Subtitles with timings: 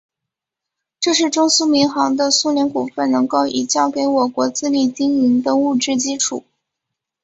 [0.99, 6.43] 这是中苏民航的苏联股份能够已交给我国自力经营的物质基础。